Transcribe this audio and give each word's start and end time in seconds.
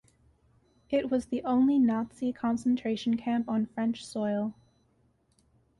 It 0.89 1.11
was 1.11 1.27
the 1.27 1.43
only 1.43 1.77
Nazi 1.77 2.33
concentration 2.33 3.17
camp 3.17 3.47
on 3.47 3.67
French 3.67 4.03
soil. 4.03 4.55